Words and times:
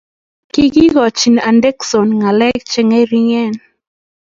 Kigigochi 0.53 1.29
Anderson 1.49 2.07
ngalek 2.19 2.59
chengering 2.71 3.53